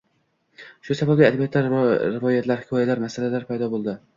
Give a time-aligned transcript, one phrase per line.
[0.87, 4.05] Shu sababli adabiyotda rivoyatlar, hikoyatlar, masallar paydo boʻlgan